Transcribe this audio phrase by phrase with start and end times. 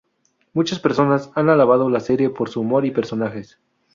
[0.53, 3.59] Muchas personas han alabado la serie por su humor y personajes.